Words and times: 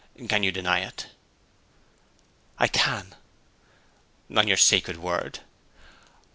Can 0.27 0.41
you 0.41 0.51
deny 0.51 0.79
it!' 0.79 1.09
'I 2.57 2.69
can.' 2.69 3.15
'On 4.35 4.47
your 4.47 4.57
sacred 4.57 4.97
word!' 4.97 5.41